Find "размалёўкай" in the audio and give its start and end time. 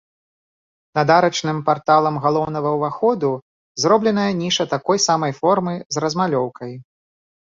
6.05-6.73